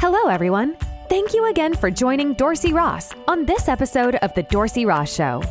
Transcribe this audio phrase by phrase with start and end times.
[0.00, 0.78] Hello, everyone.
[1.10, 5.42] Thank you again for joining Dorsey Ross on this episode of The Dorsey Ross Show.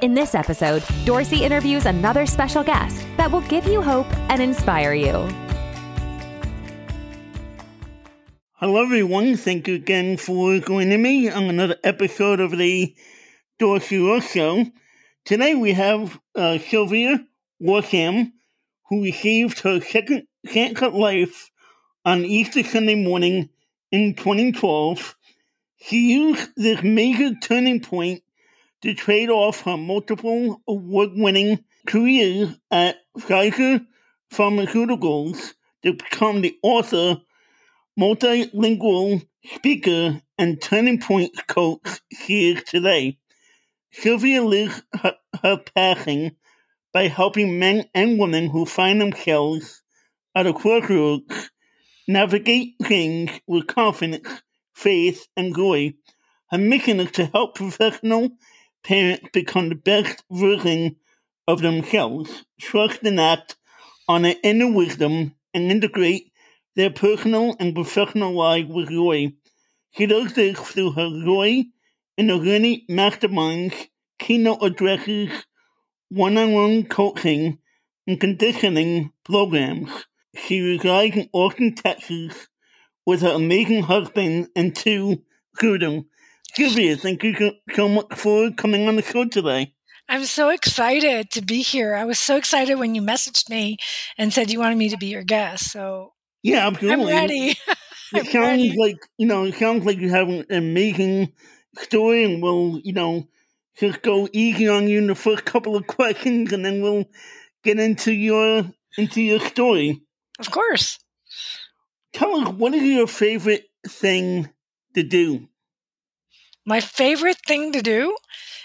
[0.00, 4.94] In this episode, Dorsey interviews another special guest that will give you hope and inspire
[4.94, 5.12] you.
[8.54, 9.36] Hello, everyone.
[9.36, 12.96] Thank you again for joining me on another episode of the
[13.58, 14.64] Dorsey Ross Show.
[15.26, 17.26] Today we have uh, Sylvia
[17.60, 18.32] Worsham,
[18.88, 21.50] who received her second chance at life
[22.06, 23.50] on Easter Sunday morning
[23.90, 25.16] in 2012.
[25.80, 28.22] She used this major turning point
[28.82, 33.86] to trade off her multiple award winning career at Pfizer
[34.32, 37.20] Pharmaceuticals to become the author,
[37.98, 43.18] multilingual speaker, and turning point coach she is today.
[43.90, 46.36] Sylvia lives her, her passing
[46.92, 49.82] by helping men and women who find themselves
[50.34, 51.50] at a crossroads
[52.08, 54.26] navigate things with confidence,
[54.72, 55.92] faith, and joy.
[56.50, 58.30] Her mission is to help professional
[58.82, 60.96] parents become the best version
[61.46, 63.56] of themselves, trust and act
[64.08, 66.32] on their inner wisdom, and integrate
[66.76, 69.32] their personal and professional lives with joy.
[69.90, 71.64] She does this through her joy
[72.16, 73.74] in the learning masterminds,
[74.18, 75.30] keynote addresses,
[76.08, 77.58] one-on-one coaching,
[78.06, 79.90] and conditioning programs.
[80.36, 82.48] She resides in Austin, Texas,
[83.06, 85.22] with her amazing husband and two
[85.60, 86.06] children.
[86.54, 89.74] Sylvia, thank you so much for coming on the show today.
[90.08, 91.94] I'm so excited to be here.
[91.94, 93.76] I was so excited when you messaged me
[94.16, 95.70] and said you wanted me to be your guest.
[95.70, 97.12] So yeah, absolutely.
[97.12, 97.56] I'm ready.
[98.14, 98.74] it sounds ready.
[98.76, 101.32] like you know, it sounds like you have an amazing
[101.76, 103.28] story, and we'll you know
[103.78, 107.04] just go easy on you in the first couple of questions, and then we'll
[107.62, 108.64] get into your
[108.96, 110.02] into your story.
[110.38, 110.98] Of course.
[112.12, 114.48] Tell us what is your favorite thing
[114.94, 115.48] to do?
[116.64, 118.16] My favorite thing to do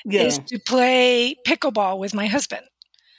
[0.05, 0.23] yeah.
[0.23, 2.65] is to play pickleball with my husband.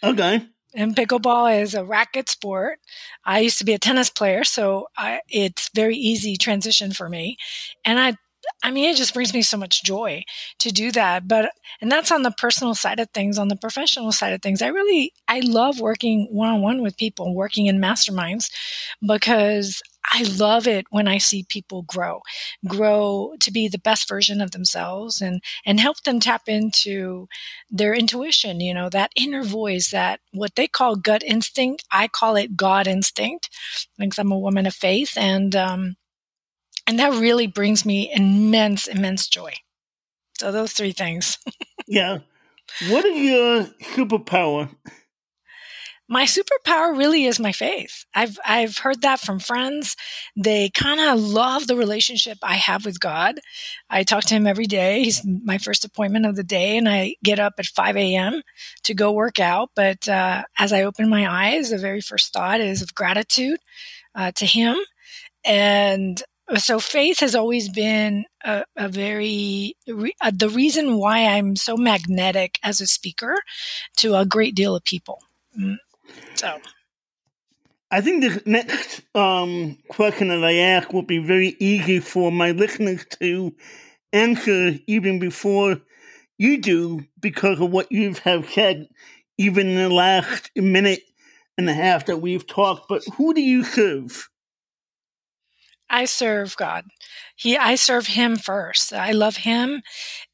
[0.02, 0.46] Okay.
[0.74, 2.80] And pickleball is a racket sport.
[3.24, 7.36] I used to be a tennis player, so I, it's very easy transition for me.
[7.84, 8.16] And I
[8.64, 10.24] I mean, it just brings me so much joy
[10.60, 11.28] to do that.
[11.28, 11.52] But,
[11.82, 13.38] and that's on the personal side of things.
[13.38, 16.96] On the professional side of things, I really, I love working one on one with
[16.96, 18.50] people, working in masterminds
[19.06, 19.82] because
[20.12, 22.22] I love it when I see people grow,
[22.66, 27.28] grow to be the best version of themselves and, and help them tap into
[27.70, 31.84] their intuition, you know, that inner voice, that what they call gut instinct.
[31.90, 33.50] I call it God instinct
[33.98, 35.18] because I'm a woman of faith.
[35.18, 35.96] And, um,
[36.86, 39.52] and that really brings me immense, immense joy.
[40.38, 41.38] So those three things.
[41.86, 42.18] yeah.
[42.88, 43.64] What is your
[43.94, 44.70] superpower?
[46.06, 48.04] My superpower really is my faith.
[48.14, 49.96] I've I've heard that from friends.
[50.36, 53.40] They kind of love the relationship I have with God.
[53.88, 55.02] I talk to Him every day.
[55.02, 58.42] He's my first appointment of the day, and I get up at 5 a.m.
[58.82, 59.70] to go work out.
[59.74, 63.58] But uh, as I open my eyes, the very first thought is of gratitude
[64.14, 64.76] uh, to Him,
[65.42, 66.22] and
[66.56, 69.76] so faith has always been a, a very
[70.20, 73.36] uh, the reason why I'm so magnetic as a speaker
[73.98, 75.22] to a great deal of people.
[75.58, 75.76] Mm.
[76.34, 76.58] So.
[77.90, 82.50] I think the next um, question that I ask will be very easy for my
[82.50, 83.54] listeners to
[84.12, 85.80] answer even before
[86.36, 88.88] you do because of what you have said,
[89.38, 91.02] even in the last minute
[91.56, 92.88] and a half that we've talked.
[92.88, 94.28] But who do you serve?
[95.94, 96.86] I serve God.
[97.36, 98.92] He, I serve Him first.
[98.92, 99.80] I love Him,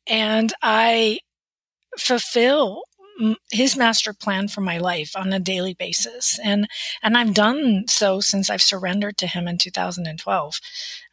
[0.06, 1.19] and I
[1.98, 2.82] fulfill
[3.53, 6.38] his master plan for my life on a daily basis.
[6.43, 6.66] And
[7.03, 10.60] and i've done so since i've surrendered to him in 2012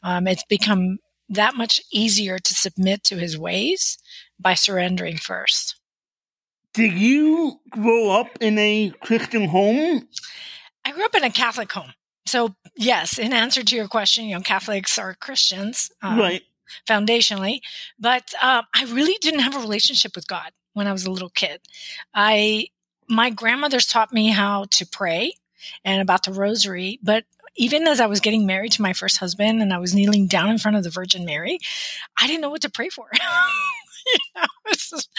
[0.03, 3.97] um, it's become that much easier to submit to his ways
[4.39, 5.75] by surrendering first.
[6.73, 10.07] Did you grow up in a christian home?
[10.85, 11.91] I grew up in a catholic home
[12.27, 16.41] so yes, in answer to your question, you know, Catholics are Christians, um, right?
[16.87, 17.61] Foundationally,
[17.99, 21.29] but uh, I really didn't have a relationship with God when I was a little
[21.29, 21.61] kid.
[22.13, 22.67] I
[23.09, 25.33] my grandmother's taught me how to pray
[25.85, 27.23] and about the rosary, but
[27.55, 30.49] even as I was getting married to my first husband and I was kneeling down
[30.49, 31.57] in front of the Virgin Mary,
[32.19, 33.09] I didn't know what to pray for.
[34.35, 35.09] you know, just,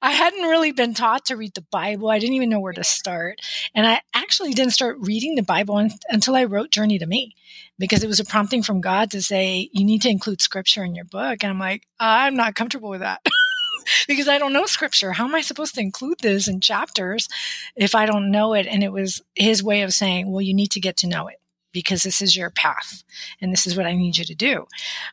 [0.00, 2.10] I hadn't really been taught to read the Bible.
[2.10, 3.40] I didn't even know where to start.
[3.74, 7.34] And I actually didn't start reading the Bible un- until I wrote Journey to Me
[7.78, 10.94] because it was a prompting from God to say, you need to include scripture in
[10.94, 11.42] your book.
[11.42, 13.20] And I'm like, I'm not comfortable with that.
[14.08, 15.12] because I don't know scripture.
[15.12, 17.28] How am I supposed to include this in chapters
[17.76, 18.66] if I don't know it?
[18.66, 21.40] And it was his way of saying, well, you need to get to know it
[21.72, 23.02] because this is your path
[23.40, 24.66] and this is what I need you to do.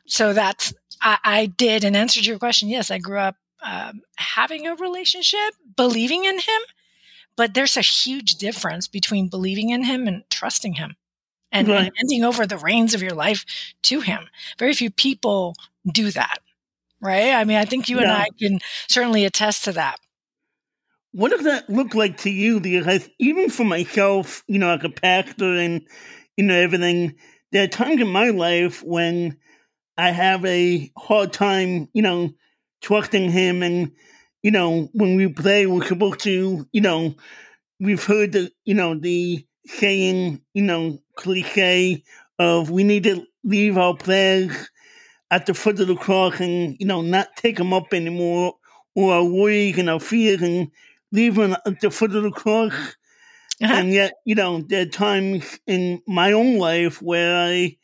[0.06, 2.68] So that's, I, I did and answered your question.
[2.68, 6.62] Yes, I grew up um, having a relationship, believing in him,
[7.36, 10.96] but there's a huge difference between believing in him and trusting him
[11.52, 11.92] and right.
[11.96, 13.44] handing over the reins of your life
[13.82, 14.28] to him.
[14.58, 15.54] Very few people
[15.90, 16.38] do that,
[17.00, 17.32] right?
[17.32, 18.02] I mean, I think you yeah.
[18.02, 18.58] and I can
[18.88, 19.96] certainly attest to that.
[21.12, 22.60] What does that look like to you?
[22.60, 25.86] Because even for myself, you know, like a pastor and,
[26.36, 27.14] you know, everything,
[27.52, 29.38] there are times in my life when
[29.96, 32.30] I have a hard time, you know,
[32.82, 33.62] trusting him.
[33.62, 33.92] And,
[34.42, 37.14] you know, when we play, we're supposed to, you know,
[37.80, 42.02] we've heard the, you know, the saying, you know, cliche
[42.38, 44.70] of we need to leave our prayers
[45.30, 48.54] at the foot of the cross and, you know, not take them up anymore
[48.94, 50.70] or our worries and our fears and
[51.12, 52.72] leave them at the foot of the cross.
[53.62, 53.72] Uh-huh.
[53.72, 57.76] And yet, you know, there are times in my own life where I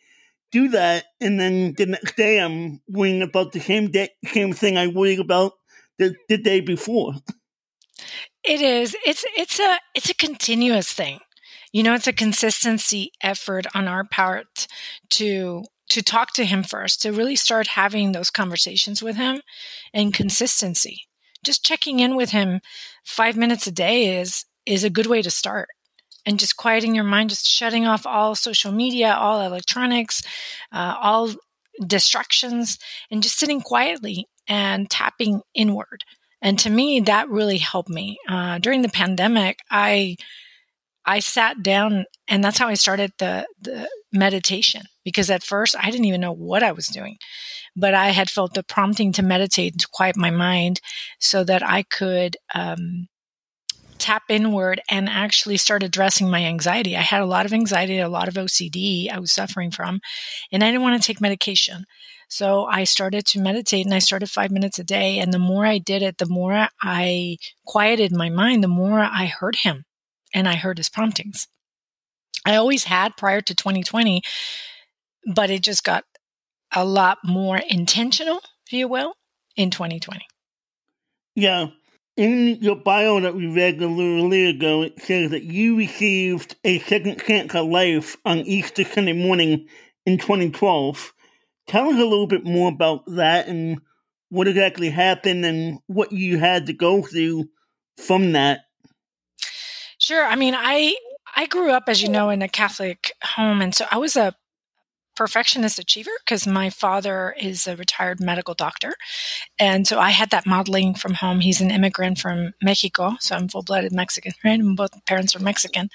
[0.52, 4.76] do that, and then the next day I'm worrying about the same day, same thing
[4.76, 5.52] I worried about
[5.98, 7.14] the, the day before.
[8.44, 8.96] It is.
[9.06, 11.20] It's it's a it's a continuous thing.
[11.72, 14.66] You know, it's a consistency effort on our part
[15.10, 19.42] to to talk to him first, to really start having those conversations with him
[19.92, 21.02] and consistency.
[21.44, 22.60] Just checking in with him
[23.04, 25.68] 5 minutes a day is is a good way to start.
[26.24, 30.22] And just quieting your mind, just shutting off all social media, all electronics,
[30.72, 31.30] uh, all
[31.84, 32.78] distractions,
[33.10, 36.04] and just sitting quietly and tapping inward.
[36.40, 38.18] And to me, that really helped me.
[38.28, 40.16] Uh, during the pandemic, I
[41.04, 45.90] I sat down and that's how I started the, the meditation because at first I
[45.90, 47.16] didn't even know what I was doing,
[47.74, 50.80] but I had felt the prompting to meditate to quiet my mind
[51.18, 53.08] so that I could, um,
[54.02, 56.96] tap inward and actually start addressing my anxiety.
[56.96, 60.00] I had a lot of anxiety, a lot of OCD I was suffering from,
[60.50, 61.84] and I didn't want to take medication.
[62.28, 65.18] So I started to meditate and I started five minutes a day.
[65.18, 69.26] And the more I did it, the more I quieted my mind, the more I
[69.26, 69.84] heard him
[70.34, 71.46] and I heard his promptings.
[72.44, 74.22] I always had prior to 2020,
[75.32, 76.04] but it just got
[76.74, 79.14] a lot more intentional, if you will,
[79.54, 80.26] in 2020.
[81.34, 81.66] Yeah.
[82.16, 86.56] In your bio that we read a little earlier ago, it says that you received
[86.62, 89.66] a second chance at life on Easter Sunday morning
[90.04, 91.14] in 2012.
[91.68, 93.80] Tell us a little bit more about that and
[94.28, 97.48] what exactly happened and what you had to go through
[97.96, 98.60] from that.
[99.98, 100.26] Sure.
[100.26, 100.94] I mean, I
[101.34, 104.34] I grew up, as you know, in a Catholic home, and so I was a
[105.22, 108.92] perfectionist achiever because my father is a retired medical doctor,
[109.56, 111.38] and so I had that modeling from home.
[111.38, 114.58] He's an immigrant from Mexico, so I'm full-blooded Mexican, right?
[114.58, 115.90] And both parents are Mexican,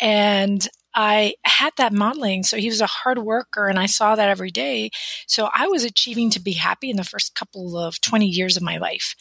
[0.00, 2.42] and I had that modeling.
[2.42, 4.90] So he was a hard worker, and I saw that every day.
[5.28, 8.64] So I was achieving to be happy in the first couple of 20 years of
[8.64, 9.14] my life,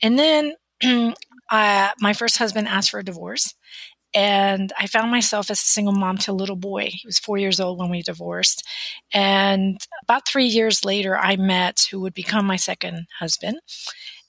[0.00, 0.54] and then
[1.50, 3.52] uh, my first husband asked for a divorce.
[4.16, 6.88] And I found myself as a single mom to a little boy.
[6.90, 8.66] He was four years old when we divorced.
[9.12, 13.58] And about three years later, I met who would become my second husband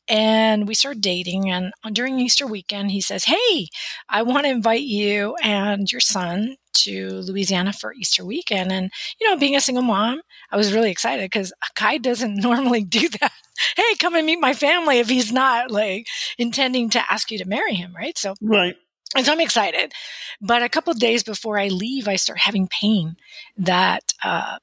[0.09, 3.67] and we started dating and during easter weekend he says hey
[4.07, 8.89] i want to invite you and your son to louisiana for easter weekend and
[9.19, 13.09] you know being a single mom i was really excited because kai doesn't normally do
[13.19, 13.33] that
[13.75, 17.45] hey, come and meet my family if he's not like intending to ask you to
[17.45, 18.17] marry him, right?
[18.17, 18.75] So, right.
[19.15, 19.93] And so I'm excited.
[20.41, 23.15] But a couple days before I leave, I start having pain
[23.57, 24.57] that uh,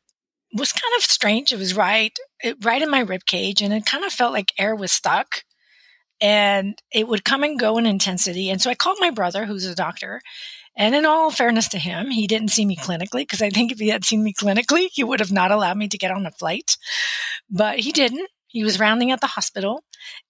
[0.52, 1.52] was kind of strange.
[1.52, 4.52] It was right, it, right in my rib cage, and it kind of felt like
[4.58, 5.44] air was stuck.
[6.20, 8.48] And it would come and go in intensity.
[8.48, 10.20] And so I called my brother, who's a doctor,
[10.76, 13.78] and in all fairness to him, he didn't see me clinically because I think if
[13.78, 16.32] he had seen me clinically, he would have not allowed me to get on a
[16.32, 16.76] flight.
[17.48, 18.28] But he didn't.
[18.54, 19.82] He was rounding at the hospital.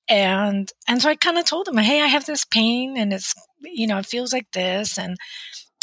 [0.09, 3.35] And, and so I kind of told him, Hey, I have this pain and it's,
[3.61, 4.99] you know, it feels like this.
[4.99, 5.17] And,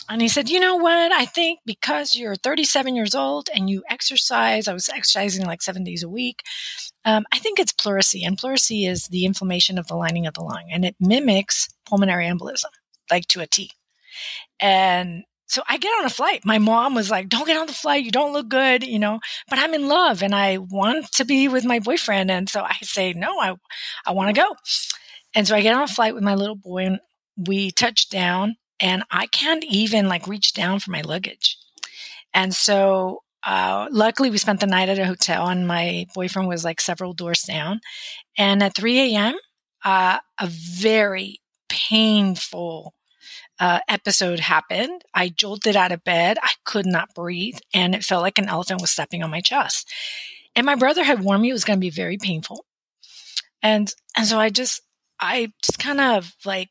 [0.10, 1.12] and he said, you know what?
[1.12, 5.84] I think because you're 37 years old and you exercise, I was exercising like seven
[5.84, 6.42] days a week.
[7.06, 10.44] Um, I think it's pleurisy, and pleurisy is the inflammation of the lining of the
[10.44, 12.66] lung, and it mimics pulmonary embolism,
[13.10, 13.72] like to a T.
[14.60, 16.46] And so I get on a flight.
[16.46, 18.06] My mom was like, don't get on the flight.
[18.06, 21.50] You don't look good, you know, but I'm in love and I want to be
[21.50, 22.32] with my boyfriend.
[22.32, 23.56] And so I say, no, I,
[24.06, 24.56] I want to go.
[25.36, 27.00] And so I get on a flight with my little boy and
[27.36, 31.58] we touch down and I can't even like reach down for my luggage.
[32.34, 36.64] And so, uh, luckily we spent the night at a hotel and my boyfriend was
[36.64, 37.82] like several doors down.
[38.38, 39.36] And at 3 a.m.,
[39.84, 42.94] uh, a very painful
[43.62, 45.04] uh, episode happened.
[45.14, 46.40] I jolted out of bed.
[46.42, 49.88] I could not breathe, and it felt like an elephant was stepping on my chest.
[50.56, 52.66] And my brother had warned me it was going to be very painful.
[53.62, 54.82] And and so I just
[55.20, 56.70] I just kind of like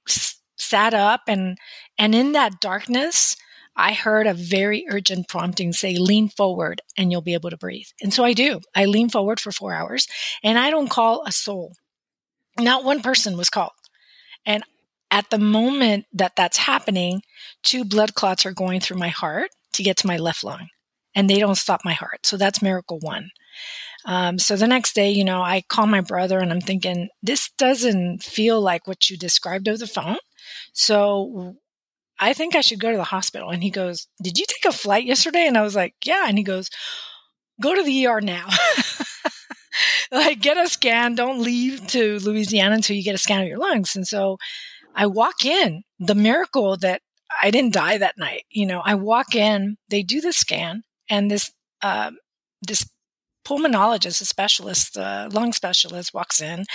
[0.59, 1.56] sat up and
[1.97, 3.37] and in that darkness,
[3.76, 7.87] I heard a very urgent prompting say, lean forward and you'll be able to breathe.
[8.02, 8.61] And so I do.
[8.75, 10.09] I lean forward for four hours
[10.42, 11.75] and I don't call a soul.
[12.59, 13.70] Not one person was called.
[14.44, 14.64] And
[15.11, 17.23] at the moment that that's happening,
[17.62, 20.69] two blood clots are going through my heart to get to my left lung,
[21.14, 22.26] and they don't stop my heart.
[22.26, 23.31] So that's miracle one.
[24.07, 27.50] Um, so the next day, you know, I call my brother and I'm thinking, this
[27.59, 30.17] doesn't feel like what you described over the phone.
[30.73, 31.57] So
[32.19, 33.50] I think I should go to the hospital.
[33.50, 35.47] And he goes, Did you take a flight yesterday?
[35.47, 36.25] And I was like, Yeah.
[36.26, 36.71] And he goes,
[37.61, 38.49] Go to the ER now.
[40.12, 41.14] like, get a scan.
[41.14, 43.97] Don't leave to Louisiana until you get a scan of your lungs.
[43.97, 44.38] And so
[44.94, 47.02] I walk in, the miracle that
[47.42, 48.42] I didn't die that night.
[48.50, 52.11] You know, I walk in, they do the scan, and this uh,
[52.62, 52.88] this
[53.47, 56.66] pulmonologist, a specialist, a lung specialist, walks in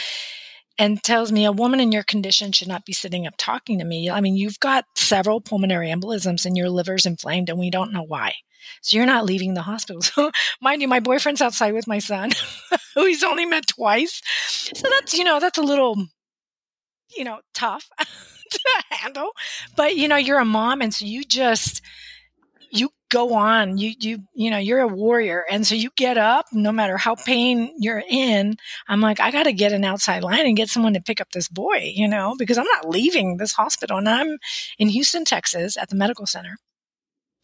[0.78, 3.86] and tells me a woman in your condition should not be sitting up talking to
[3.86, 4.10] me.
[4.10, 8.04] I mean, you've got several pulmonary embolisms and your liver's inflamed, and we don't know
[8.04, 8.34] why.
[8.82, 10.02] So you're not leaving the hospital.
[10.16, 10.32] So,
[10.62, 12.32] mind you, my boyfriend's outside with my son,
[12.96, 14.22] who he's only met twice.
[14.48, 16.08] So that's, you know, that's a little
[17.16, 19.32] you know, tough to handle.
[19.76, 21.82] But you know, you're a mom and so you just
[22.72, 23.78] you go on.
[23.78, 25.46] You you you know, you're a warrior.
[25.50, 28.58] And so you get up no matter how pain you're in.
[28.88, 31.48] I'm like, I gotta get an outside line and get someone to pick up this
[31.48, 33.98] boy, you know, because I'm not leaving this hospital.
[33.98, 34.38] And I'm
[34.78, 36.58] in Houston, Texas at the medical center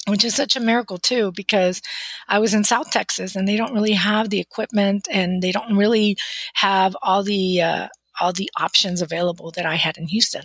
[0.07, 1.81] which is such a miracle too because
[2.27, 5.77] I was in South Texas and they don't really have the equipment and they don't
[5.77, 6.17] really
[6.55, 7.87] have all the uh,
[8.21, 10.43] all the options available that I had in Houston.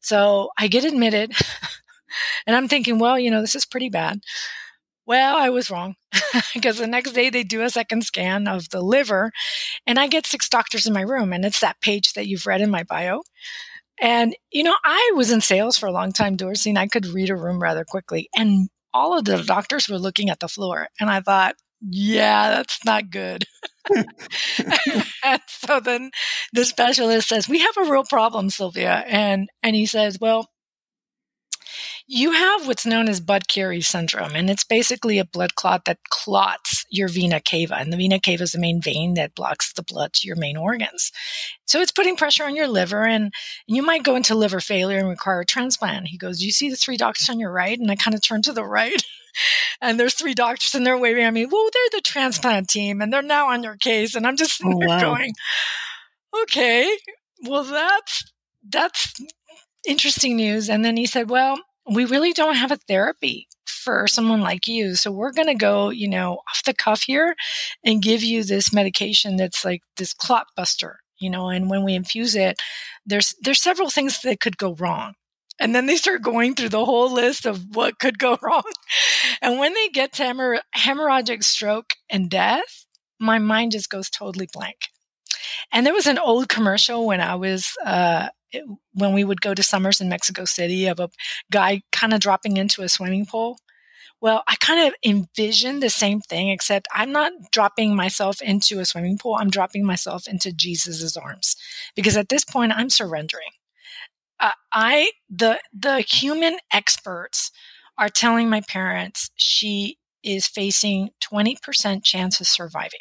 [0.00, 1.32] So I get admitted
[2.46, 4.20] and I'm thinking, well, you know, this is pretty bad.
[5.06, 5.96] Well, I was wrong
[6.54, 9.32] because the next day they do a second scan of the liver
[9.86, 12.60] and I get six doctors in my room and it's that page that you've read
[12.60, 13.22] in my bio.
[14.00, 17.06] And, you know, I was in sales for a long time, Dorsey, and I could
[17.06, 18.28] read a room rather quickly.
[18.36, 20.88] And all of the doctors were looking at the floor.
[21.00, 23.44] And I thought, yeah, that's not good.
[23.90, 26.10] and so then
[26.52, 29.04] the specialist says, we have a real problem, Sylvia.
[29.06, 30.48] And, and he says, well,
[32.06, 36.84] you have what's known as Budd-Chiari syndrome, and it's basically a blood clot that clots
[36.90, 37.76] your vena cava.
[37.76, 40.56] And the vena cava is the main vein that blocks the blood to your main
[40.56, 41.10] organs.
[41.66, 43.32] So it's putting pressure on your liver, and
[43.66, 46.08] you might go into liver failure and require a transplant.
[46.08, 47.78] He goes, Do you see the three doctors on your right?
[47.78, 49.02] And I kind of turn to the right.
[49.80, 51.46] and there's three doctors and they're waving at me.
[51.46, 54.14] Well, they're the transplant team and they're now on your case.
[54.14, 55.00] And I'm just oh, wow.
[55.00, 55.32] going,
[56.42, 56.96] okay,
[57.42, 58.32] well, that's,
[58.68, 59.12] that's
[59.86, 60.68] interesting news.
[60.68, 61.58] And then he said, well,
[61.90, 64.94] we really don't have a therapy for someone like you.
[64.94, 67.36] So we're going to go, you know, off the cuff here
[67.84, 71.94] and give you this medication that's like this clot buster, you know, and when we
[71.94, 72.56] infuse it,
[73.04, 75.14] there's, there's several things that could go wrong.
[75.60, 78.62] And then they start going through the whole list of what could go wrong.
[79.40, 82.86] And when they get to hemorrh- hemorrhagic stroke and death,
[83.20, 84.76] my mind just goes totally blank.
[85.72, 88.28] And there was an old commercial when I was, uh,
[88.92, 91.10] when we would go to summers in Mexico City of a
[91.50, 93.58] guy kind of dropping into a swimming pool.
[94.20, 98.84] Well, I kind of envisioned the same thing, except I'm not dropping myself into a
[98.84, 99.36] swimming pool.
[99.38, 101.56] I'm dropping myself into Jesus's arms
[101.94, 103.50] because at this point I'm surrendering.
[104.44, 107.50] Uh, I the the human experts
[107.96, 113.00] are telling my parents she is facing 20% chance of surviving.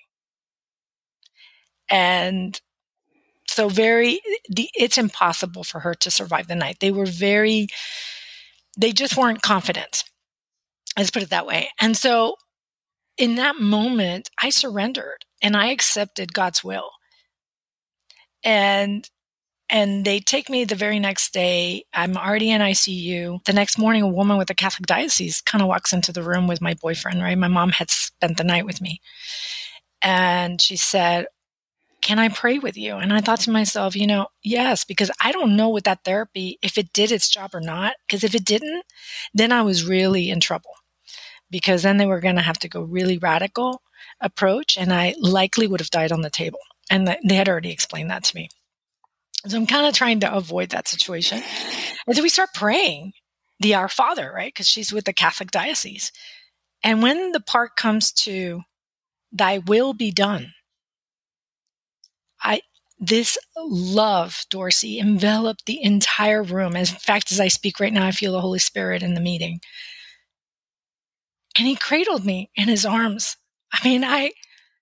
[1.89, 2.59] And
[3.49, 6.77] so very the, it's impossible for her to survive the night.
[6.79, 7.67] They were very
[8.77, 10.05] they just weren't confident.
[10.97, 11.71] Let's put it that way.
[11.81, 12.37] And so
[13.17, 16.91] in that moment, I surrendered and I accepted God's will.
[18.45, 19.09] And
[19.73, 21.83] and they take me the very next day.
[21.95, 23.43] I'm already in ICU.
[23.43, 26.45] The next morning, a woman with a Catholic diocese kind of walks into the room
[26.45, 27.35] with my boyfriend, right?
[27.35, 29.01] My mom had spent the night with me.
[30.03, 31.25] And she said,
[32.03, 32.97] Can I pray with you?
[32.97, 36.59] And I thought to myself, you know, yes, because I don't know with that therapy
[36.61, 37.95] if it did its job or not.
[38.05, 38.83] Because if it didn't,
[39.33, 40.75] then I was really in trouble.
[41.49, 43.81] Because then they were going to have to go really radical
[44.21, 46.59] approach, and I likely would have died on the table.
[46.91, 48.49] And they had already explained that to me.
[49.45, 51.43] So I'm kind of trying to avoid that situation.
[52.07, 53.13] And so we start praying
[53.59, 54.53] the Our Father, right?
[54.53, 56.11] Because she's with the Catholic diocese.
[56.81, 58.61] And when the part comes to
[59.31, 60.53] Thy will be done,
[62.41, 62.61] I
[62.99, 66.75] this love, Dorsey, enveloped the entire room.
[66.75, 69.21] As in fact, as I speak right now, I feel the Holy Spirit in the
[69.21, 69.59] meeting.
[71.57, 73.35] And he cradled me in his arms.
[73.73, 74.31] I mean, I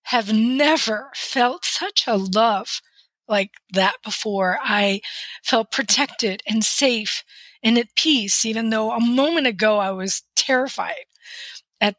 [0.03, 2.81] have never felt such a love
[3.31, 4.59] like that before.
[4.61, 5.01] I
[5.43, 7.23] felt protected and safe
[7.63, 11.05] and at peace, even though a moment ago I was terrified
[11.79, 11.95] at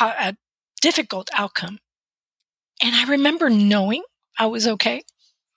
[0.00, 0.36] a, a
[0.80, 1.78] difficult outcome.
[2.82, 4.02] And I remember knowing
[4.38, 5.02] I was okay.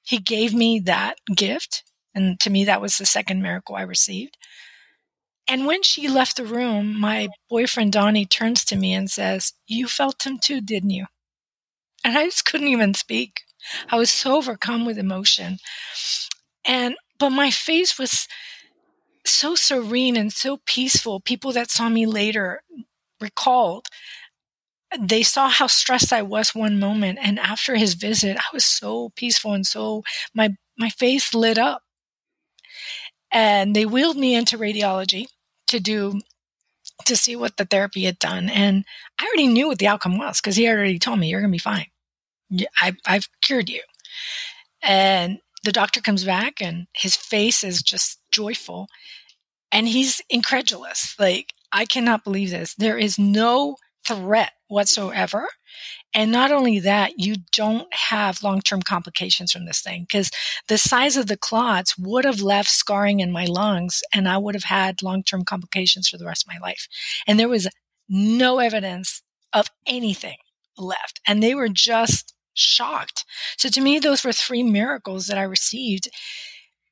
[0.04, 1.84] He gave me that gift.
[2.14, 4.38] And to me, that was the second miracle I received.
[5.48, 9.88] And when she left the room, my boyfriend Donnie turns to me and says, You
[9.88, 11.06] felt him too, didn't you?
[12.04, 13.42] And I just couldn't even speak.
[13.90, 15.58] I was so overcome with emotion.
[16.66, 18.28] And, but my face was
[19.26, 21.20] so serene and so peaceful.
[21.20, 22.62] People that saw me later
[23.20, 23.88] recalled
[25.00, 29.10] they saw how stressed I was one moment and after his visit I was so
[29.16, 30.04] peaceful and so
[30.34, 31.84] my my face lit up
[33.32, 35.26] and they wheeled me into radiology
[35.68, 36.20] to do
[37.06, 38.86] to see what the therapy had done and
[39.20, 41.56] I already knew what the outcome was because he already told me you're going to
[41.56, 41.88] be fine
[42.82, 43.82] I, I've cured you
[44.82, 48.88] and the doctor comes back and his face is just joyful
[49.72, 55.48] and he's incredulous like I cannot believe this there is no threat whatsoever.
[56.14, 60.32] And not only that, you don't have long term complications from this thing because
[60.68, 64.56] the size of the clots would have left scarring in my lungs and I would
[64.56, 66.88] have had long term complications for the rest of my life.
[67.28, 67.68] And there was
[68.08, 69.22] no evidence
[69.52, 70.38] of anything
[70.78, 71.20] left.
[71.28, 73.26] And they were just shocked.
[73.58, 76.10] So to me, those were three miracles that I received.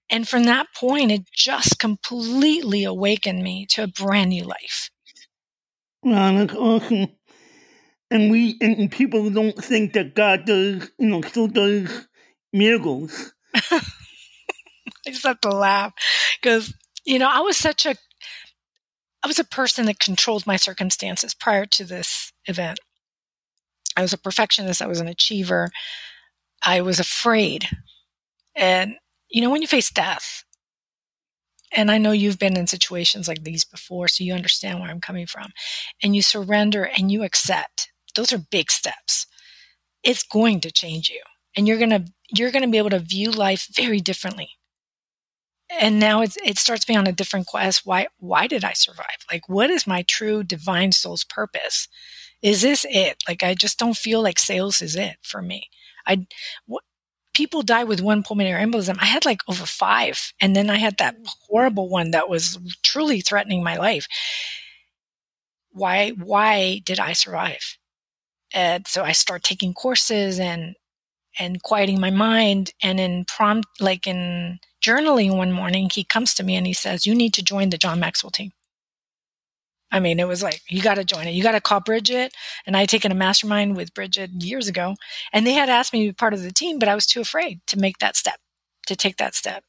[0.09, 4.91] And from that point, it just completely awakened me to a brand new life.
[6.03, 7.07] Wow, that's awesome.
[8.11, 12.07] And we and people don't think that God does, you know, still does
[12.51, 13.33] miracles.
[13.71, 13.81] I
[15.07, 15.93] just have to laugh
[16.41, 16.73] because
[17.05, 17.95] you know I was such a
[19.23, 22.79] I was a person that controlled my circumstances prior to this event.
[23.95, 24.81] I was a perfectionist.
[24.81, 25.69] I was an achiever.
[26.63, 27.67] I was afraid,
[28.55, 28.95] and
[29.29, 30.43] you know when you face death,
[31.73, 35.01] and I know you've been in situations like these before, so you understand where I'm
[35.01, 35.51] coming from.
[36.01, 37.91] And you surrender and you accept.
[38.15, 39.25] Those are big steps.
[40.03, 41.21] It's going to change you.
[41.55, 44.49] And you're going to you're to be able to view life very differently.
[45.79, 47.81] And now it's, it starts being on a different quest.
[47.85, 49.25] Why why did I survive?
[49.31, 51.87] Like what is my true divine soul's purpose?
[52.43, 53.23] Is this it?
[53.27, 55.69] Like I just don't feel like sales is it for me.
[56.05, 56.27] I
[56.67, 56.83] what
[57.33, 58.97] people die with one pulmonary embolism.
[58.99, 60.33] I had like over five.
[60.39, 61.15] And then I had that
[61.47, 64.07] horrible one that was truly threatening my life.
[65.71, 67.77] Why, why did I survive?
[68.53, 70.75] And so I start taking courses and,
[71.39, 72.71] and quieting my mind.
[72.83, 77.07] And in prompt, like in journaling one morning, he comes to me and he says,
[77.07, 78.51] you need to join the John Maxwell team.
[79.93, 81.35] I mean, it was like, you got to join it.
[81.35, 82.33] You got to call Bridget.
[82.65, 84.95] And I had taken a mastermind with Bridget years ago.
[85.31, 87.21] And they had asked me to be part of the team, but I was too
[87.21, 88.39] afraid to make that step,
[88.87, 89.63] to take that step.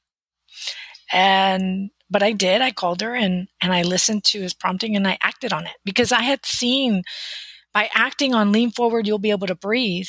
[1.12, 2.62] And, but I did.
[2.62, 5.76] I called her and, and I listened to his prompting and I acted on it
[5.84, 7.02] because I had seen
[7.74, 10.08] by acting on lean forward, you'll be able to breathe.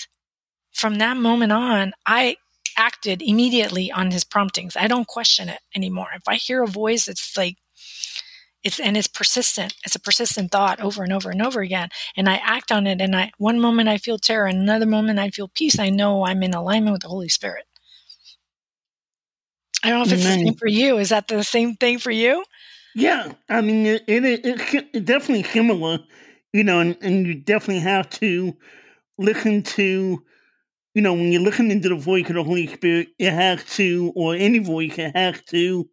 [0.72, 2.38] From that moment on, I
[2.78, 4.78] acted immediately on his promptings.
[4.78, 6.08] I don't question it anymore.
[6.16, 7.58] If I hear a voice, it's like,
[8.66, 9.76] it's and it's persistent.
[9.86, 11.90] It's a persistent thought over and over and over again.
[12.18, 15.20] And i act on it and i one moment i feel terror and another moment
[15.20, 15.80] i feel peace.
[15.80, 17.66] I know i'm in alignment with the holy spirit.
[19.84, 20.40] I don't know if it's Amen.
[20.40, 20.98] the same for you.
[20.98, 22.44] Is that the same thing for you?
[22.96, 23.34] Yeah.
[23.48, 24.46] I mean it, it, it
[24.94, 26.00] it's definitely similar
[26.52, 28.58] you know and, and you definitely have to
[29.20, 30.24] listen to
[30.96, 34.12] you know when you're listening to the voice of the holy spirit it has to
[34.16, 35.88] or any voice it has to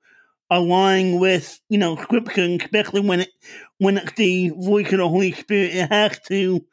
[0.53, 3.31] align with you know scripture, especially when it
[3.79, 5.75] when it's the voice of the Holy Spirit.
[5.75, 6.65] It has to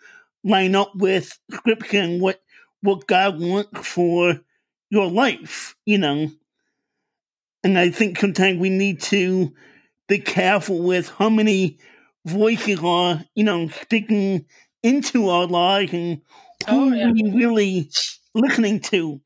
[0.44, 2.42] line up with scripture and what
[2.82, 4.40] what God wants for
[4.90, 5.76] your life.
[5.86, 6.32] You know,
[7.64, 9.54] and I think sometimes we need to
[10.08, 11.78] be careful with how many
[12.26, 14.46] voices are you know speaking
[14.84, 16.22] into our lives and
[16.68, 17.08] oh, who oh, yeah.
[17.08, 17.90] are we really
[18.36, 19.22] listening to?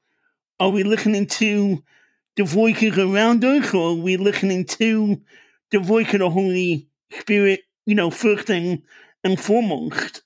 [0.59, 1.83] Are we listening to
[2.35, 5.21] the voices around us, or are we listening to
[5.71, 8.81] the voice of the Holy Spirit, you know, first and,
[9.23, 10.23] and foremost?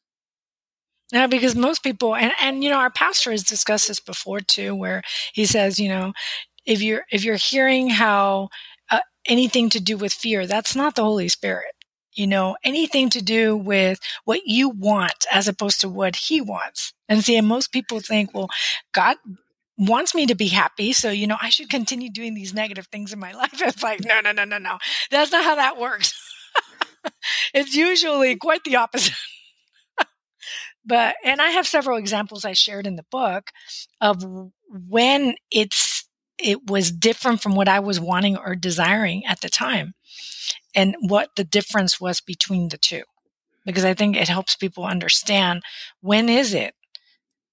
[1.12, 4.76] Yeah, because most people, and, and you know, our pastor has discussed this before too,
[4.76, 6.14] where he says, you know,
[6.66, 8.50] if you're if you're hearing how
[8.92, 11.72] uh, anything to do with fear, that's not the Holy Spirit.
[12.14, 16.94] You know, anything to do with what you want as opposed to what He wants.
[17.08, 18.50] And see, and most people think, well,
[18.94, 19.16] God
[19.78, 20.92] wants me to be happy.
[20.92, 23.62] So, you know, I should continue doing these negative things in my life.
[23.62, 24.78] It's like, no, no, no, no, no.
[25.12, 26.14] That's not how that works.
[27.54, 29.14] it's usually quite the opposite.
[30.86, 33.52] but, and I have several examples I shared in the book
[34.02, 34.24] of
[34.70, 36.08] when it's,
[36.40, 39.94] it was different from what I was wanting or desiring at the time
[40.76, 43.04] and what the difference was between the two.
[43.66, 45.62] Because I think it helps people understand
[46.00, 46.74] when is it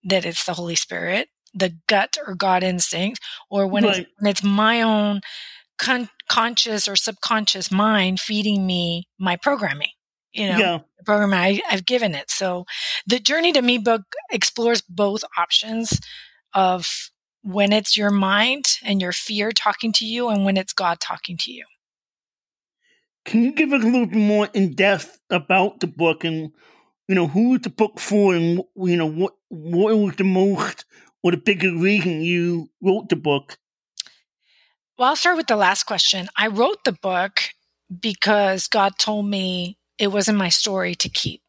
[0.05, 3.99] that it's the Holy Spirit the gut or God instinct, or when, right.
[3.99, 5.21] it's, when it's my own
[5.79, 9.91] con- conscious or subconscious mind feeding me my programming.
[10.33, 10.79] You know, yeah.
[10.99, 12.29] the program I, I've given it.
[12.29, 12.65] So
[13.07, 16.01] the Journey to Me book explores both options
[16.53, 17.11] of
[17.43, 21.37] when it's your mind and your fear talking to you and when it's God talking
[21.43, 21.65] to you.
[23.25, 26.53] Can you give a little bit more in depth about the book and
[27.09, 30.85] you know who the book for and you know what what was the most
[31.25, 33.57] or the bigger reason you wrote the book?
[34.97, 36.29] Well, I'll start with the last question.
[36.37, 37.41] I wrote the book
[38.01, 41.41] because God told me it wasn't my story to keep.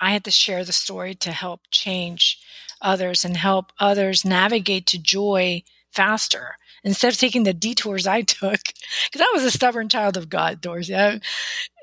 [0.00, 2.38] I had to share the story to help change
[2.82, 8.60] others and help others navigate to joy faster instead of taking the detours I took.
[9.10, 10.96] Because I was a stubborn child of God, Dorsey.
[10.96, 11.20] I,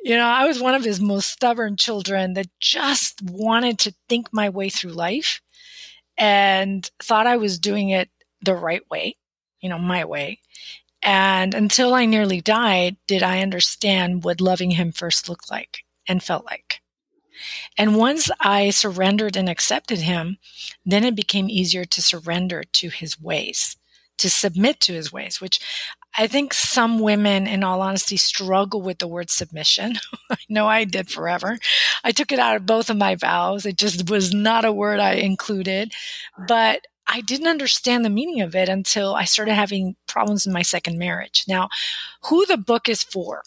[0.04, 4.28] you know, I was one of his most stubborn children that just wanted to think
[4.32, 5.42] my way through life
[6.18, 8.10] and thought I was doing it
[8.42, 9.18] the right way,
[9.62, 10.40] you know, my way.
[11.02, 16.24] And until I nearly died, did I understand what loving him first looked like and
[16.24, 16.82] felt like.
[17.78, 20.38] And once I surrendered and accepted him,
[20.86, 23.78] then it became easier to surrender to his ways,
[24.18, 25.60] to submit to his ways, which
[26.18, 29.96] I think some women, in all honesty, struggle with the word submission.
[30.32, 31.58] I know I did forever.
[32.04, 33.66] I took it out of both of my vows.
[33.66, 35.94] It just was not a word I included,
[36.48, 40.62] but I didn't understand the meaning of it until I started having problems in my
[40.62, 41.44] second marriage.
[41.48, 41.70] Now,
[42.24, 43.44] who the book is for?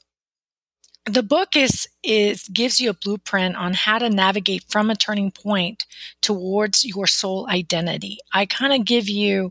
[1.09, 5.31] The book is is gives you a blueprint on how to navigate from a turning
[5.31, 5.87] point
[6.21, 8.19] towards your soul identity.
[8.35, 9.51] I kind of give you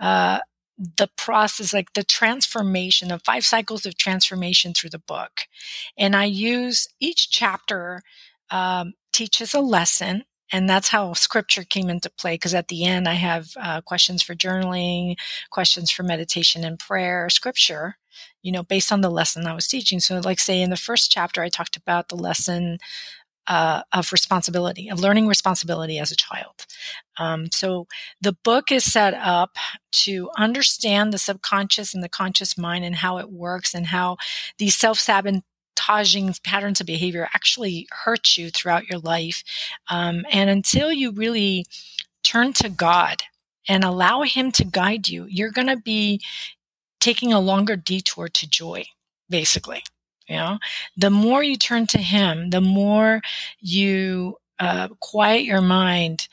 [0.00, 0.40] uh,
[0.96, 5.42] the process, like the transformation of five cycles of transformation through the book.
[5.96, 8.02] And I use each chapter
[8.50, 10.24] um, teaches a lesson.
[10.50, 12.34] And that's how scripture came into play.
[12.34, 15.16] Because at the end, I have uh, questions for journaling,
[15.50, 17.96] questions for meditation and prayer, scripture,
[18.42, 20.00] you know, based on the lesson I was teaching.
[20.00, 22.78] So, like, say in the first chapter, I talked about the lesson
[23.48, 26.66] uh, of responsibility, of learning responsibility as a child.
[27.18, 27.86] Um, so
[28.20, 29.56] the book is set up
[29.90, 34.18] to understand the subconscious and the conscious mind and how it works and how
[34.58, 39.42] these self sabotaging patterns of behavior actually hurt you throughout your life.
[39.88, 41.64] Um, and until you really
[42.22, 43.22] turn to God
[43.66, 46.20] and allow Him to guide you, you're going to be
[47.00, 48.84] taking a longer detour to joy,
[49.28, 49.82] basically.
[50.28, 50.58] You know,
[50.96, 53.22] the more you turn to Him, the more
[53.60, 56.28] you uh, quiet your mind,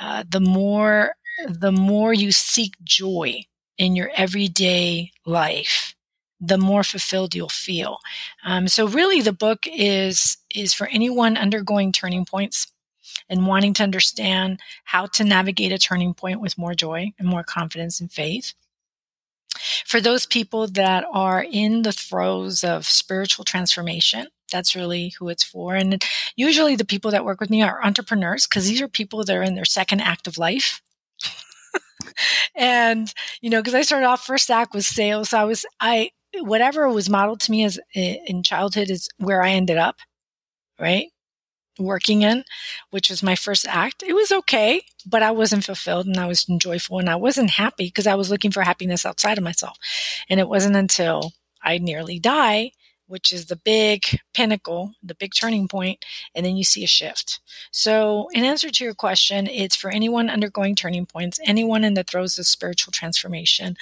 [0.00, 1.14] uh, the more
[1.46, 3.42] the more you seek joy
[3.76, 5.94] in your everyday life,
[6.40, 7.98] the more fulfilled you'll feel.
[8.44, 12.66] Um, so, really, the book is is for anyone undergoing turning points
[13.28, 17.42] and wanting to understand how to navigate a turning point with more joy and more
[17.42, 18.54] confidence and faith.
[19.86, 25.44] For those people that are in the throes of spiritual transformation, that's really who it's
[25.44, 25.74] for.
[25.74, 26.02] And
[26.36, 29.42] usually the people that work with me are entrepreneurs because these are people that are
[29.42, 30.80] in their second act of life.
[32.56, 35.30] and, you know, because I started off first act was sales.
[35.30, 39.42] So I was, I, whatever was modeled to me as eh, in childhood is where
[39.42, 39.96] I ended up.
[40.80, 41.08] Right
[41.78, 42.44] working in,
[42.90, 44.02] which was my first act.
[44.06, 47.86] It was okay, but I wasn't fulfilled and I was joyful and I wasn't happy
[47.86, 49.78] because I was looking for happiness outside of myself.
[50.28, 52.72] And it wasn't until I nearly die,
[53.06, 57.40] which is the big pinnacle, the big turning point, and then you see a shift.
[57.72, 62.04] So, in answer to your question, it's for anyone undergoing turning points, anyone in the
[62.04, 63.76] throes of spiritual transformation.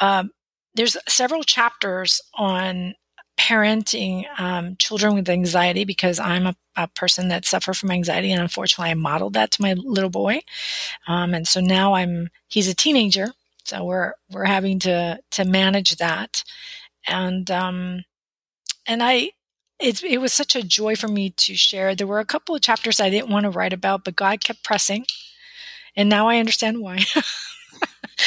[0.00, 0.30] Um,
[0.74, 2.94] there's several chapters on
[3.36, 8.40] parenting um, children with anxiety because I'm a, a, person that suffer from anxiety, and
[8.40, 10.40] unfortunately, I modeled that to my little boy.
[11.06, 13.28] Um, and so now I'm he's a teenager,
[13.64, 16.44] so we're we're having to to manage that,
[17.06, 18.04] and um,
[18.86, 19.30] and I.
[19.80, 21.96] It, it was such a joy for me to share.
[21.96, 24.62] There were a couple of chapters I didn't want to write about, but God kept
[24.62, 25.04] pressing.
[25.96, 27.00] And now I understand why.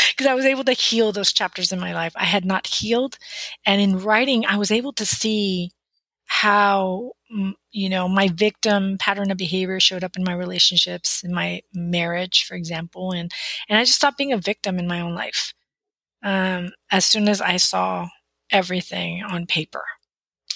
[0.09, 3.17] because I was able to heal those chapters in my life I had not healed.
[3.65, 5.71] And in writing, I was able to see
[6.25, 7.11] how
[7.71, 12.45] you know, my victim pattern of behavior showed up in my relationships, in my marriage,
[12.45, 13.31] for example, and
[13.69, 15.53] and I just stopped being a victim in my own life.
[16.23, 18.07] Um, as soon as I saw
[18.51, 19.83] everything on paper,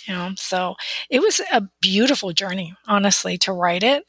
[0.07, 0.75] you know, so
[1.09, 4.03] it was a beautiful journey, honestly, to write it.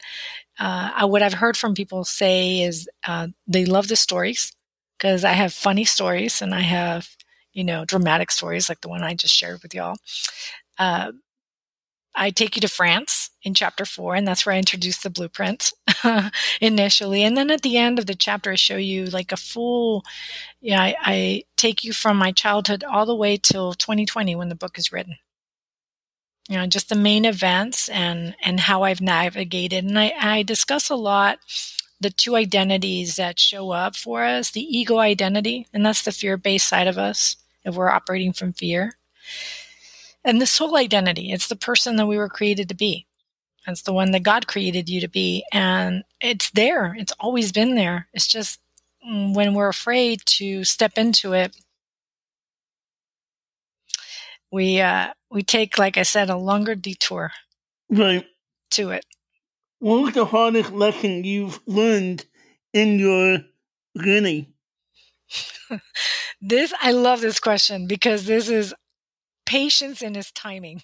[0.59, 4.53] Uh, what I've heard from people say is uh, they love the stories
[4.97, 7.09] because I have funny stories and I have,
[7.53, 9.97] you know, dramatic stories like the one I just shared with y'all.
[10.77, 11.11] Uh,
[12.15, 15.71] I take you to France in chapter four, and that's where I introduce the blueprint
[16.61, 17.23] initially.
[17.23, 20.03] And then at the end of the chapter, I show you like a full,
[20.61, 24.55] yeah, I, I take you from my childhood all the way till 2020 when the
[24.55, 25.15] book is written.
[26.49, 29.85] You know, just the main events and, and how I've navigated.
[29.85, 31.39] And I, I discuss a lot
[32.03, 36.37] the two identities that show up for us the ego identity, and that's the fear
[36.37, 38.93] based side of us if we're operating from fear
[40.23, 43.05] and the soul identity, it's the person that we were created to be.
[43.67, 45.45] It's the one that God created you to be.
[45.53, 46.95] And it's there.
[46.97, 48.07] It's always been there.
[48.13, 48.59] It's just
[49.05, 51.55] mm, when we're afraid to step into it,
[54.51, 57.31] we uh, we take, like I said, a longer detour.
[57.89, 58.25] Right.
[58.71, 59.05] To it.
[59.83, 62.25] What was the hardest lesson you've learned
[62.71, 63.39] in your
[64.01, 64.53] journey?
[66.41, 68.73] this I love this question because this is
[69.45, 70.83] patience in his timing.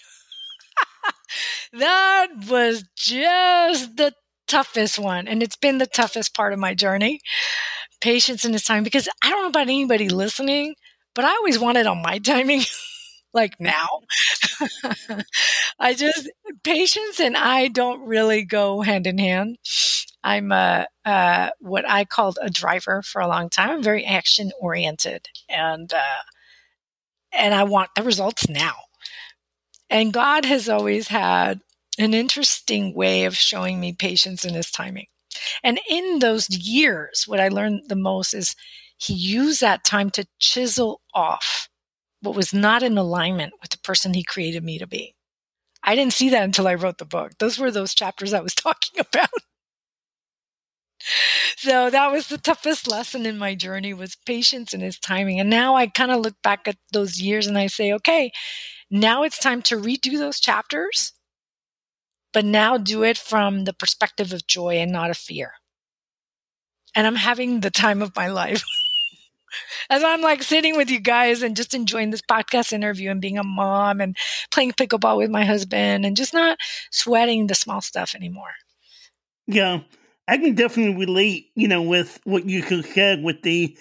[1.73, 4.13] that was just the
[4.49, 5.29] toughest one.
[5.29, 7.21] And it's been the toughest part of my journey.
[8.01, 10.75] Patience in his time because I don't know about anybody listening,
[11.15, 12.63] but I always wanted on my timing.
[13.33, 13.87] like now.
[15.79, 16.29] I just
[16.63, 19.57] patience and I don't really go hand in hand.
[20.23, 23.69] I'm a, uh, what I called a driver for a long time.
[23.69, 26.23] I'm very action oriented, and uh,
[27.31, 28.73] and I want the results now.
[29.89, 31.61] And God has always had
[31.97, 35.07] an interesting way of showing me patience in his timing.
[35.63, 38.55] And in those years, what I learned the most is
[38.97, 41.68] he used that time to chisel off
[42.21, 45.15] what was not in alignment with the person he created me to be.
[45.83, 47.33] I didn't see that until I wrote the book.
[47.39, 49.29] Those were those chapters I was talking about
[51.57, 55.39] so that was the toughest lesson in my journey was patience and his timing.
[55.39, 58.31] And now I kind of look back at those years and I say, okay,
[58.91, 61.13] now it's time to redo those chapters,
[62.33, 65.53] but now do it from the perspective of joy and not of fear.
[66.95, 68.63] And I'm having the time of my life.
[69.89, 73.37] As I'm like sitting with you guys and just enjoying this podcast interview and being
[73.37, 74.15] a mom and
[74.51, 76.57] playing pickleball with my husband and just not
[76.91, 78.53] sweating the small stuff anymore.
[79.47, 79.81] Yeah.
[80.27, 83.75] I can definitely relate, you know, with what you just said with the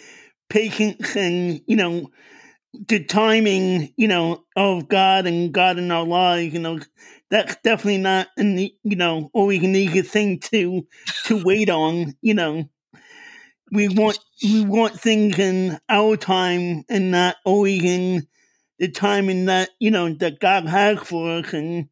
[0.49, 2.11] patience and, you know,
[2.87, 6.79] the timing, you know, of God and God in our lives, you know,
[7.31, 10.87] that's definitely not an, you know, always an easy thing to
[11.25, 12.69] to wait on, you know.
[13.71, 18.27] We want we want things in our time and not always in
[18.79, 21.89] the time in that, you know, that God has for us and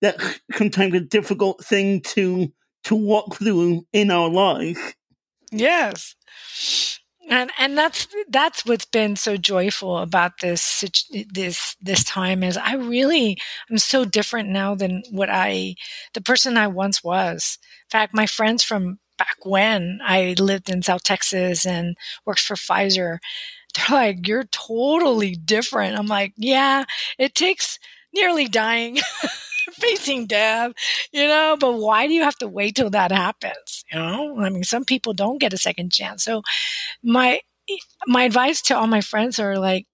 [0.00, 2.52] that's sometimes a difficult thing to
[2.84, 4.94] to walk through in our life.
[5.50, 6.14] Yes.
[7.30, 10.84] And and that's that's what's been so joyful about this
[11.30, 13.36] this this time is I really
[13.70, 15.74] I'm so different now than what I
[16.14, 17.58] the person I once was.
[17.86, 22.56] In fact, my friends from back when I lived in South Texas and worked for
[22.56, 23.18] Pfizer,
[23.74, 26.84] they're like, "You're totally different." I'm like, "Yeah,
[27.18, 27.78] it takes
[28.14, 28.98] nearly dying
[29.72, 30.72] facing death,
[31.12, 33.84] you know, but why do you have to wait till that happens?
[33.92, 36.24] You know, I mean, some people don't get a second chance.
[36.24, 36.42] So
[37.02, 37.40] my,
[38.06, 39.86] my advice to all my friends are like,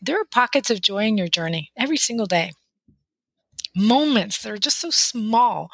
[0.00, 2.52] there are pockets of joy in your journey every single day.
[3.74, 5.70] Moments that are just so small.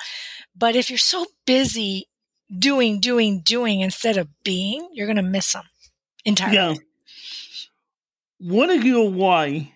[0.57, 2.09] But if you're so busy
[2.57, 5.65] doing, doing, doing instead of being, you're going to miss them
[6.25, 6.57] entirely.
[6.57, 6.75] Yeah.
[8.39, 9.73] What is your why?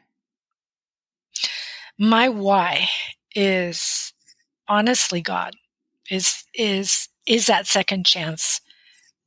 [1.99, 2.89] My why
[3.35, 4.13] is
[4.69, 5.55] honestly God
[6.11, 8.61] is is is that second chance.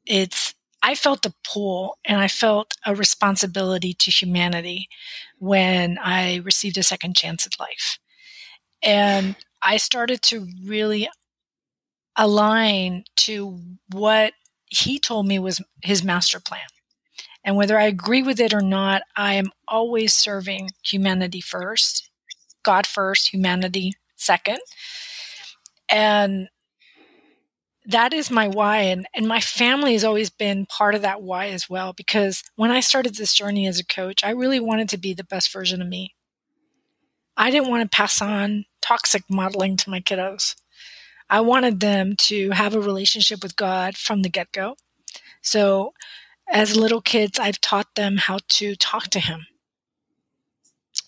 [0.06, 4.88] It's I felt a pull and I felt a responsibility to humanity
[5.40, 7.98] when I received a second chance at life.
[8.84, 11.10] And I started to really
[12.18, 13.60] align to
[13.92, 14.34] what
[14.68, 16.62] he told me was his master plan.
[17.44, 22.10] And whether I agree with it or not, I am always serving humanity first
[22.66, 24.60] God first, humanity second.
[25.88, 26.50] And
[27.86, 28.78] that is my why.
[28.78, 32.72] And, and my family has always been part of that why as well, because when
[32.72, 35.82] I started this journey as a coach, I really wanted to be the best version
[35.82, 36.16] of me.
[37.38, 40.56] I didn't want to pass on toxic modeling to my kiddos.
[41.30, 44.76] I wanted them to have a relationship with God from the get go.
[45.42, 45.94] So,
[46.52, 49.48] as little kids, I've taught them how to talk to Him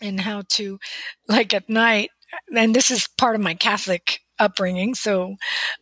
[0.01, 0.79] and how to,
[1.27, 2.09] like at night,
[2.55, 4.95] and this is part of my Catholic upbringing.
[4.95, 5.35] So,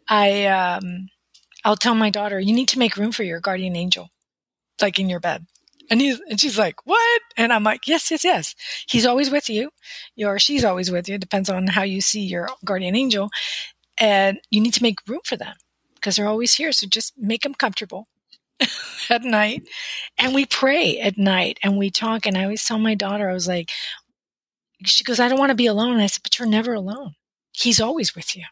[0.09, 1.07] I, um,
[1.63, 4.09] I'll tell my daughter, you need to make room for your guardian angel,
[4.81, 5.47] like in your bed.
[5.89, 7.21] And he's, and she's like, what?
[7.37, 8.55] And I'm like, yes, yes, yes.
[8.87, 9.69] He's always with you.
[10.23, 11.17] Or she's always with you.
[11.17, 13.29] Depends on how you see your guardian angel.
[13.97, 15.55] And you need to make room for them
[15.95, 16.71] because they're always here.
[16.71, 18.07] So just make them comfortable
[19.09, 19.63] at night.
[20.17, 22.25] And we pray at night and we talk.
[22.25, 23.71] And I always tell my daughter, I was like,
[24.83, 25.93] she goes, I don't want to be alone.
[25.93, 27.15] And I said, but you're never alone.
[27.51, 28.43] He's always with you.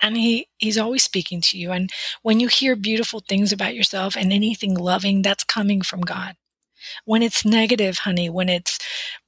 [0.00, 1.70] And he, he's always speaking to you.
[1.70, 1.90] And
[2.22, 6.34] when you hear beautiful things about yourself and anything loving, that's coming from God.
[7.06, 8.78] When it's negative, honey, when it's,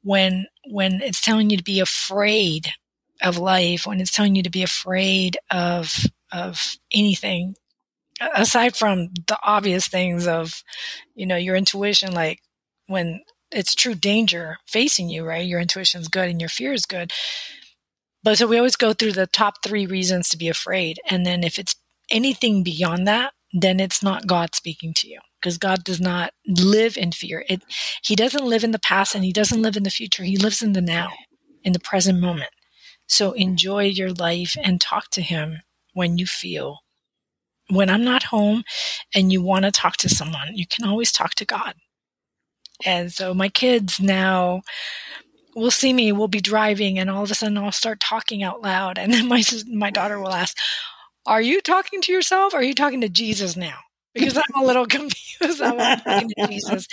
[0.02, 2.72] when, when it's telling you to be afraid
[3.22, 5.92] of life, when it's telling you to be afraid of,
[6.32, 7.54] of anything,
[8.34, 10.62] aside from the obvious things of,
[11.14, 12.40] you know, your intuition, like
[12.86, 15.46] when it's true danger facing you, right?
[15.46, 17.12] Your intuition is good and your fear is good.
[18.22, 20.98] But so we always go through the top three reasons to be afraid.
[21.08, 21.76] And then if it's
[22.10, 26.96] anything beyond that, then it's not God speaking to you because God does not live
[26.96, 27.44] in fear.
[27.48, 27.62] It,
[28.02, 30.24] he doesn't live in the past and he doesn't live in the future.
[30.24, 31.10] He lives in the now,
[31.62, 32.50] in the present moment.
[33.06, 35.62] So enjoy your life and talk to him
[35.94, 36.80] when you feel.
[37.68, 38.62] When I'm not home
[39.14, 41.74] and you want to talk to someone, you can always talk to God.
[42.84, 44.62] And so my kids now
[45.54, 48.62] will see me, we'll be driving, and all of a sudden I'll start talking out
[48.62, 48.98] loud.
[48.98, 49.42] And then my,
[49.72, 50.56] my daughter will ask,
[51.24, 52.54] Are you talking to yourself?
[52.54, 53.78] Are you talking to Jesus now?
[54.14, 55.60] Because I'm a little confused.
[55.60, 56.86] I'm talking to Jesus.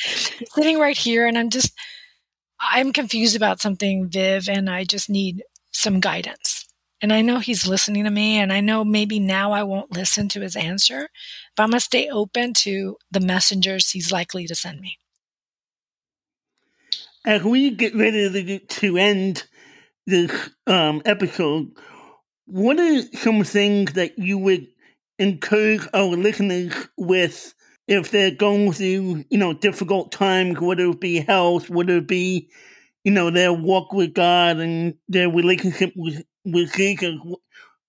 [0.53, 1.73] sitting right here, and I'm just,
[2.59, 6.65] I'm confused about something, Viv, and I just need some guidance.
[7.01, 10.29] And I know he's listening to me, and I know maybe now I won't listen
[10.29, 11.09] to his answer,
[11.55, 14.99] but I'm going to stay open to the messengers he's likely to send me.
[17.25, 19.43] As we get ready to end
[20.07, 20.31] this
[20.65, 21.71] um, episode,
[22.45, 24.67] what are some things that you would
[25.19, 27.53] encourage our listeners with
[27.87, 32.49] if they're going through, you know, difficult times, whether it be health, whether it be
[33.03, 37.15] you know, their walk with God and their relationship with, with Jesus,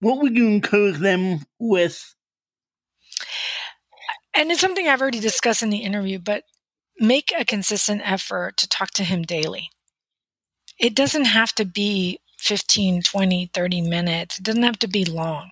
[0.01, 2.15] what would you encourage them with?
[4.35, 6.45] And it's something I've already discussed in the interview, but
[6.99, 9.71] make a consistent effort to talk to him daily.
[10.79, 14.39] It doesn't have to be 15, 20, 30 minutes.
[14.39, 15.51] It doesn't have to be long.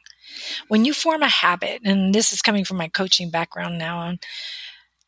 [0.68, 4.14] When you form a habit, and this is coming from my coaching background now,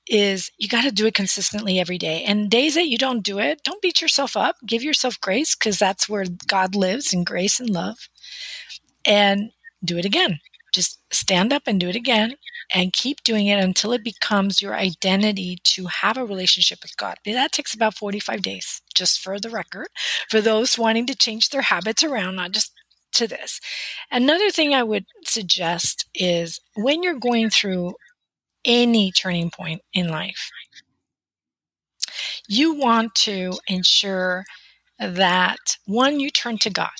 [0.09, 2.23] is you got to do it consistently every day.
[2.25, 4.57] And days that you don't do it, don't beat yourself up.
[4.67, 8.09] Give yourself grace because that's where God lives in grace and love.
[9.07, 9.51] And
[9.85, 10.41] do it again.
[10.73, 12.35] Just stand up and do it again
[12.75, 17.17] and keep doing it until it becomes your identity to have a relationship with God.
[17.25, 19.89] That takes about 45 days, just for the record,
[20.29, 22.73] for those wanting to change their habits around, not just
[23.15, 23.61] to this.
[24.11, 27.95] Another thing I would suggest is when you're going through
[28.65, 30.51] any turning point in life.
[32.49, 34.45] You want to ensure
[34.99, 36.91] that one, you turn to God,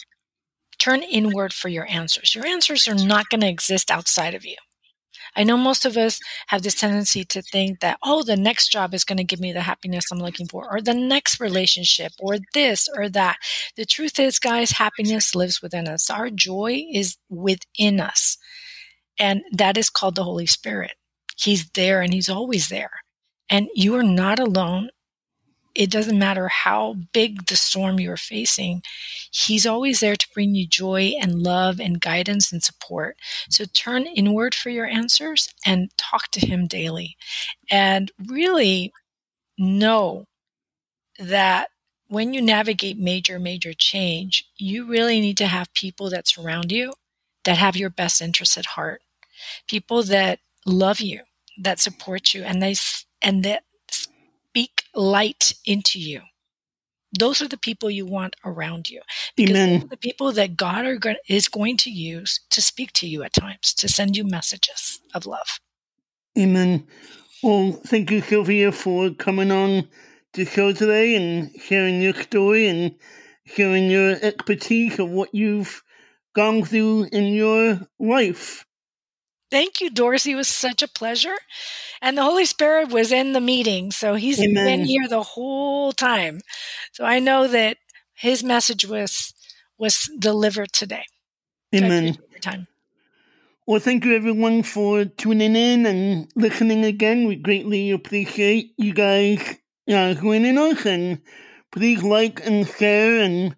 [0.79, 2.35] turn inward for your answers.
[2.35, 4.57] Your answers are not going to exist outside of you.
[5.37, 8.95] I know most of us have this tendency to think that, oh, the next job
[8.95, 12.39] is going to give me the happiness I'm looking for, or the next relationship, or
[12.53, 13.39] this or that.
[13.77, 16.09] The truth is, guys, happiness lives within us.
[16.09, 18.39] Our joy is within us.
[19.19, 20.93] And that is called the Holy Spirit.
[21.35, 22.91] He's there and he's always there.
[23.51, 24.91] And you are not alone.
[25.75, 28.83] It doesn't matter how big the storm you're facing.
[29.33, 33.17] He's always there to bring you joy and love and guidance and support.
[33.51, 37.17] So turn inward for your answers and talk to him daily.
[37.71, 38.93] And really
[39.59, 40.27] know
[41.19, 41.69] that
[42.09, 46.93] when you navigate major, major change, you really need to have people that surround you
[47.45, 49.03] that have your best interests at heart.
[49.69, 51.21] People that love you,
[51.59, 52.75] that support you, and they
[53.23, 56.21] and that speak light into you.
[57.17, 59.01] Those are the people you want around you.
[59.37, 63.33] Because the people that God are is going to use to speak to you at
[63.33, 65.61] times, to send you messages of love.
[66.37, 66.87] Amen.
[67.43, 69.89] Well, thank you, Sylvia, for coming on
[70.33, 72.97] the show today and sharing your story and
[73.45, 75.83] sharing your expertise of what you've
[76.35, 78.65] gone through in your life.
[79.55, 80.33] Thank you, Dorsey.
[80.33, 81.37] It was such a pleasure.
[82.03, 83.93] And the Holy Spirit was in the meeting.
[83.93, 84.65] So he's Amen.
[84.65, 86.41] been here the whole time.
[86.91, 87.77] So I know that
[88.15, 89.33] his message was
[89.79, 91.05] was delivered today.
[91.73, 92.19] Amen.
[92.41, 92.67] Time.
[93.65, 97.29] Well, thank you everyone for tuning in and listening again.
[97.29, 99.39] We greatly appreciate you guys
[99.89, 101.21] uh, joining us, and
[101.71, 103.55] please like and share and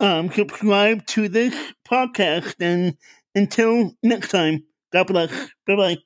[0.00, 1.54] um, subscribe to this
[1.86, 2.54] podcast.
[2.60, 2.96] And
[3.34, 5.30] until next time, God bless.
[5.66, 5.96] Bye bye.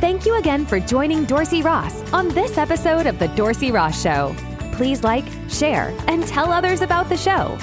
[0.00, 4.34] Thank you again for joining Dorsey Ross on this episode of The Dorsey Ross Show.
[4.72, 7.56] Please like, share, and tell others about the show.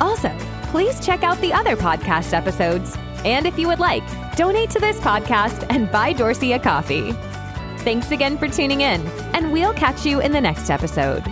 [0.00, 0.34] Also,
[0.70, 2.96] please check out the other podcast episodes.
[3.24, 4.02] And if you would like,
[4.36, 7.12] donate to this podcast and buy Dorsey a coffee.
[7.78, 11.22] Thanks again for tuning in, and we'll catch you in the next episode.